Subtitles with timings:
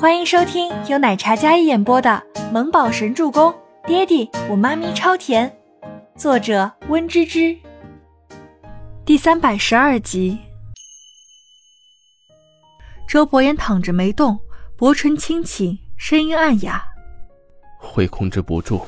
[0.00, 3.52] 欢迎收听由奶茶嘉一演播的《萌宝神助攻》，
[3.86, 5.54] 爹地我妈咪超甜，
[6.16, 7.54] 作者温芝芝。
[9.04, 10.38] 第三百十二集。
[13.06, 14.38] 周伯言躺着没动，
[14.74, 16.82] 薄唇轻启，声音暗哑
[17.76, 18.80] ：“会控制不住。”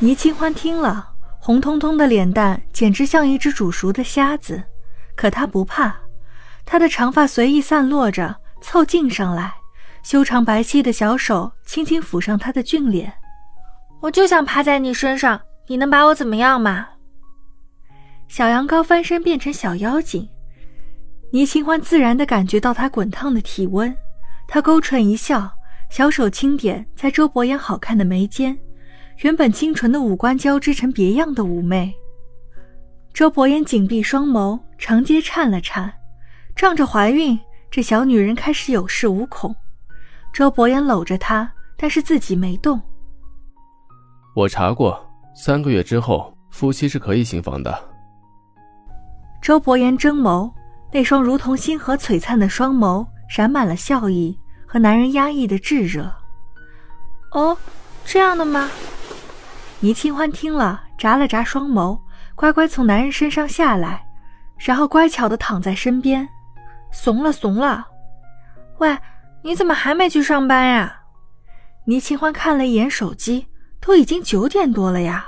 [0.00, 4.62] 倪清欢听了，红彤彤的脸蛋简直像一只煮熟的虾子，
[5.14, 5.94] 可她不怕，
[6.64, 8.39] 她的长发随意散落着。
[8.60, 9.52] 凑近上来，
[10.02, 13.12] 修长白皙的小手轻轻抚上他的俊脸。
[14.00, 16.88] 我就想趴在你身上，你能把我怎么样吗？
[18.28, 20.28] 小羊羔翻身变成小妖精，
[21.32, 23.94] 倪清欢自然的感觉到他滚烫的体温。
[24.46, 25.50] 他勾唇一笑，
[25.90, 28.56] 小手轻点在周伯言好看的眉间，
[29.18, 31.94] 原本清纯的五官交织成别样的妩媚。
[33.12, 35.92] 周伯言紧闭双眸，长街颤了颤，
[36.54, 37.38] 仗着怀孕。
[37.70, 39.54] 这小女人开始有恃无恐，
[40.32, 42.80] 周伯言搂着她，但是自己没动。
[44.34, 45.00] 我查过，
[45.36, 47.72] 三个月之后夫妻是可以行房的。
[49.40, 50.52] 周伯言睁眸，
[50.92, 54.36] 那双如同星河璀璨的双眸闪满了笑意
[54.66, 56.12] 和男人压抑的炙热。
[57.30, 57.56] 哦，
[58.04, 58.68] 这样的吗？
[59.78, 61.96] 倪清欢听了，眨了眨双眸，
[62.34, 64.04] 乖乖从男人身上下来，
[64.58, 66.28] 然后乖巧的躺在身边。
[66.90, 67.86] 怂了，怂了。
[68.78, 68.96] 喂，
[69.42, 71.02] 你怎么还没去上班呀？
[71.86, 73.46] 倪清欢看了一眼手机，
[73.80, 75.26] 都已经九点多了呀。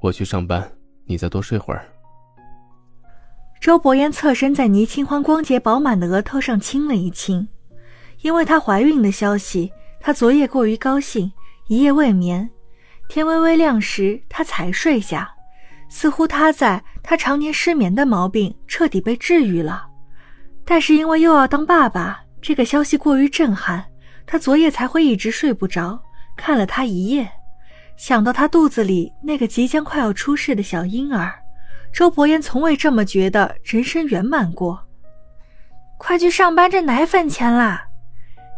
[0.00, 0.70] 我去上班，
[1.04, 1.86] 你再多睡会儿。
[3.60, 7.48] 周伯言侧身在倪清欢光洁饱满的额头上亲了一亲，
[8.20, 11.32] 因为她怀孕的消息，她昨夜过于高兴，
[11.66, 12.48] 一夜未眠。
[13.08, 15.34] 天微微亮时，她才睡下，
[15.88, 19.85] 似乎她在她常年失眠的毛病彻底被治愈了。
[20.66, 23.84] 但是因为又要当爸爸，这个消息过于震撼，
[24.26, 26.02] 他昨夜才会一直睡不着，
[26.36, 27.30] 看了他一夜，
[27.96, 31.32] 想到他肚子里那个即将快要出世的小婴儿，
[31.92, 34.82] 周伯言从未这么觉得人生圆满过。
[35.98, 37.86] 快去上班挣奶粉钱啦！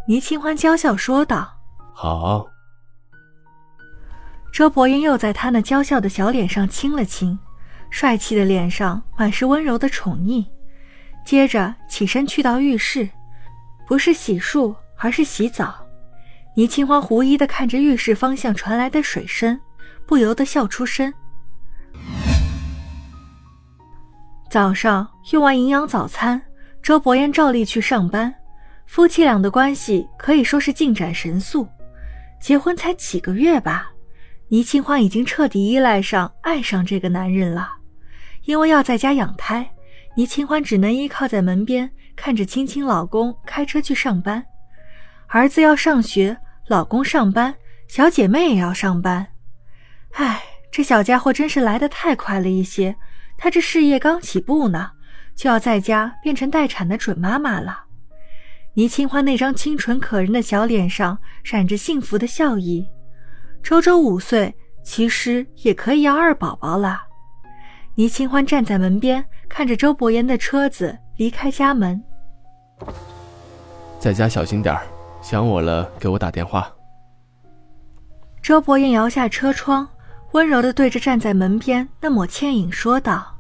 [0.07, 1.57] 倪清欢娇笑说道。
[1.93, 2.49] 好。
[4.51, 7.39] 周伯言又在他那娇笑的小脸上亲了亲，
[7.91, 10.47] 帅气的脸上满是温柔的宠溺。
[11.29, 13.07] 接着起身去到浴室，
[13.87, 15.87] 不是洗漱，而是洗澡。
[16.57, 19.61] 倪清欢狐疑的看着浴室方向传来的水声，
[20.07, 21.13] 不由得笑出声。
[24.49, 26.41] 早上用完营养早餐，
[26.83, 28.35] 周伯言照例去上班。
[28.87, 31.69] 夫妻俩的关系可以说是进展神速。
[32.41, 33.93] 结婚才几个月吧，
[34.49, 37.71] 倪清欢已经彻底依赖上、爱上这个男人了。
[38.47, 39.71] 因为要在家养胎。
[40.19, 44.45] 倪清欢只能依靠在门边，看着青青老公开车去上班。
[45.29, 46.37] 儿子要上学，
[46.67, 47.55] 老公上班，
[47.87, 49.25] 小姐妹也要上班。
[50.15, 50.43] 唉，
[50.73, 52.97] 这小家伙真是来得太快了一些。
[53.37, 54.91] 他这事业刚起步呢，
[55.37, 57.85] 就要在家变成待产的准妈妈了。
[58.75, 62.85] 倪清欢那张清纯可人的小脸上闪着幸福的笑意。
[63.63, 64.53] 周周五岁，
[64.83, 67.03] 其实也可以要二宝宝了。
[67.95, 72.01] 倪清欢站在门边，看着周伯言的车子离开家门。
[73.99, 74.87] 在家小心点儿
[75.21, 76.71] 想我了给我打电话。
[78.41, 79.87] 周伯言摇下车窗，
[80.33, 83.37] 温柔的对着站在门边那抹倩影说道：“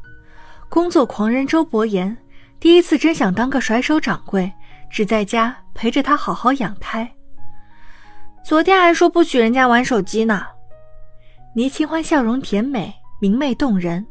[0.69, 2.16] 工作狂人周伯言，
[2.58, 4.52] 第一次真想当个甩手掌柜，
[4.90, 7.08] 只在家陪着他好好养胎。
[8.44, 10.44] 昨天还说不许人家玩手机呢。”
[11.54, 14.04] 倪清欢笑容甜美，明媚动人。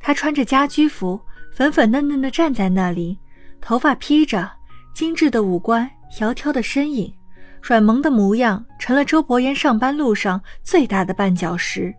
[0.00, 1.20] 她穿着家居服，
[1.52, 3.18] 粉粉嫩嫩的站在那里，
[3.60, 4.50] 头发披着，
[4.94, 7.12] 精致的五官，窈窕的身影，
[7.60, 11.94] 软萌的模样，成了周伯言上班路上最大的绊脚石。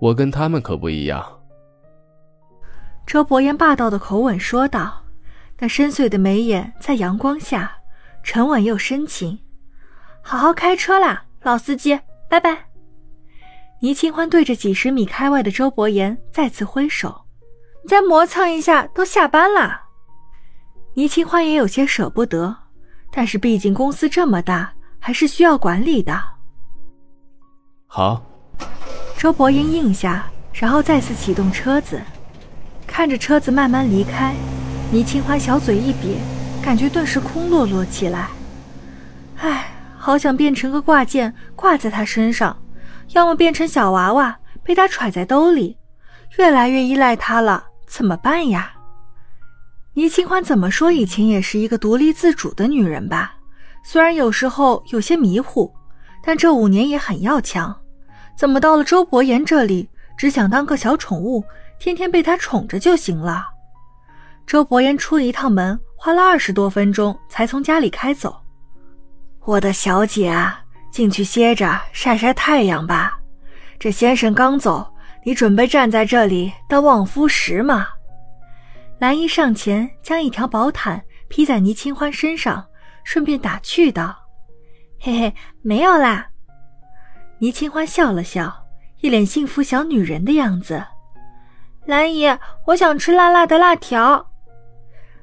[0.00, 1.24] 我跟他们可不一样。
[3.06, 5.04] 周伯言霸道的口吻说道，
[5.58, 7.70] 那深邃的眉眼在阳光下，
[8.22, 9.38] 沉稳又深情。
[10.20, 12.66] 好好开车啦，老司机，拜拜。
[13.80, 17.23] 倪清欢对着几十米开外的周伯言再次挥手
[17.86, 19.82] ：“再磨蹭一下，都下班了。”
[20.94, 22.56] 倪清欢也有些舍不得，
[23.10, 26.22] 但是毕竟公司这么大，还是需要管理的。
[27.86, 28.22] 好。
[29.16, 31.98] 周伯英应下，然后再次启动车子，
[32.86, 34.34] 看着车子慢慢离开，
[34.92, 36.18] 倪清欢小嘴一瘪，
[36.62, 38.28] 感觉顿时空落落起来。
[39.38, 42.56] 唉，好想变成个挂件，挂在他身上。
[43.12, 45.78] 要么变成小娃娃被他揣在兜里，
[46.36, 47.64] 越来越依赖他了，
[47.94, 48.72] 怎么办呀？
[49.92, 53.36] 倪清欢怎么说以前也是一个独立自主的女人吧，
[53.84, 55.72] 虽然有时候有些迷糊，
[56.20, 57.72] 但这五年也很要强。
[58.36, 59.88] 怎么到了周伯言这里，
[60.18, 61.44] 只想当个小宠物，
[61.78, 63.46] 天天被他宠着就行了？
[64.44, 68.36] 周伯言出了一趟门，花了二十多分钟才从家里开走。
[69.44, 73.20] 我的小姐啊，进去歇着，晒晒太阳吧。
[73.78, 74.92] 这先生刚走，
[75.24, 77.88] 你准备站在这里当望夫石吗？
[78.98, 82.64] 蓝衣上前将一条薄毯披在倪清欢身上，
[83.02, 84.16] 顺便打趣道
[85.00, 86.28] ：“嘿嘿，没有啦。”
[87.40, 88.54] 倪清欢笑了笑，
[89.00, 90.84] 一脸幸福小女人的样子。
[91.86, 92.26] 蓝姨，
[92.66, 94.30] 我想吃辣辣的辣条。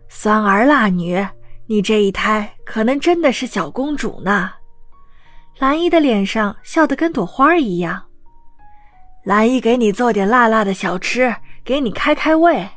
[0.09, 1.25] 酸儿辣女，
[1.67, 4.51] 你这一胎可能真的是小公主呢。
[5.59, 8.03] 蓝姨的脸上笑得跟朵花一样。
[9.23, 12.67] 蓝姨给你做点辣辣的小吃，给你开开胃。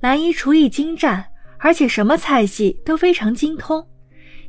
[0.00, 1.26] 蓝姨厨艺精湛，
[1.58, 3.86] 而且什么菜系都非常精通。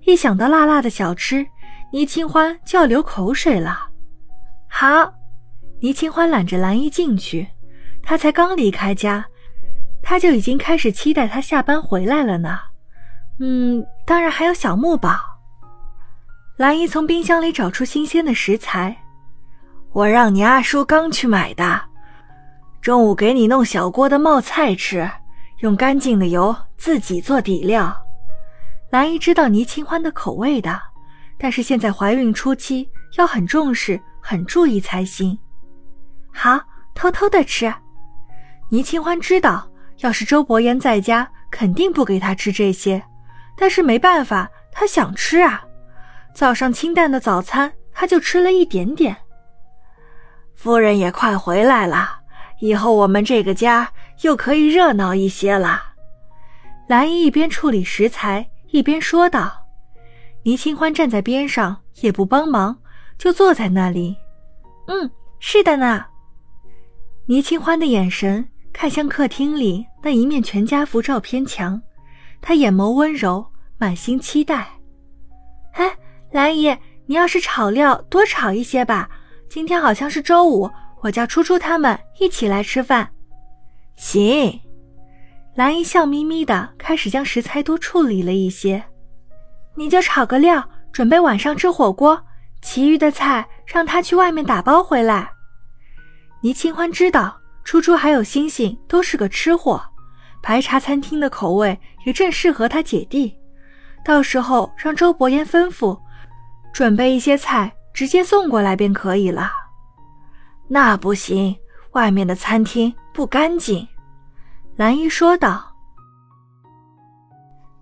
[0.06, 1.48] 一想到辣辣的小吃，
[1.94, 3.88] 倪清欢就要流口水了。
[4.68, 5.14] 好，
[5.80, 7.48] 倪清欢揽着蓝姨进去。
[8.04, 9.26] 他才刚离开家，
[10.02, 12.60] 他就已经开始期待他下班回来了呢。
[13.40, 15.18] 嗯，当然还有小木宝。
[16.58, 18.98] 蓝姨从冰箱里找出新鲜的食材。
[19.94, 21.82] 我让你阿叔刚去买的，
[22.82, 25.10] 中午给你弄小锅的冒菜吃，
[25.60, 27.94] 用干净的油自己做底料。
[28.90, 30.80] 兰姨知道倪清欢的口味的，
[31.38, 35.38] 但是现在怀孕初期要很重视、很注意才行。
[36.32, 36.62] 好，
[36.96, 37.74] 偷偷的吃。
[38.70, 43.04] 倪清欢知道，要是周伯言在家，肯定不给他吃这些，
[43.58, 45.62] 但是没办法，他想吃啊。
[46.34, 49.18] 早上清淡的早餐，他就吃了一点点。
[50.56, 52.20] 夫人也快回来了，
[52.60, 55.82] 以后我们这个家又可以热闹一些了。
[56.88, 59.66] 兰姨一边处理食材，一边说道。
[60.44, 62.78] 倪清欢站在边上，也不帮忙，
[63.18, 64.16] 就坐在那里。
[64.88, 65.10] 嗯，
[65.40, 66.06] 是的呢。
[67.28, 71.82] 倪清欢的眼神看向客厅里那一面全家福照片墙，
[72.42, 73.46] 他眼眸温柔，
[73.78, 74.68] 满心期待。
[75.74, 75.96] 哎，
[76.32, 76.76] 兰姨，
[77.06, 79.10] 你要是炒料多炒一些吧。
[79.54, 80.72] 今天好像是周五，
[81.02, 83.12] 我叫初初他们一起来吃饭。
[83.98, 84.62] 行，
[85.56, 88.82] 兰姨笑眯眯的开始将食材多处理了一些。
[89.76, 92.26] 你就炒个料，准备晚上吃火锅。
[92.62, 95.30] 其余的菜让他去外面打包回来。
[96.42, 99.84] 倪清欢知道初初还有星星都是个吃货，
[100.42, 103.38] 白茶餐厅的口味也正适合他姐弟。
[104.06, 106.00] 到时候让周伯言吩咐，
[106.72, 107.74] 准备一些菜。
[107.94, 109.52] 直接送过来便可以了。
[110.68, 111.56] 那不行，
[111.92, 113.88] 外面的餐厅不干净。”
[114.78, 115.64] 蓝姨说道。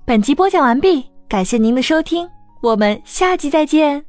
[0.05, 2.27] 本集播讲完毕，感谢您的收听，
[2.61, 4.08] 我们下集再见。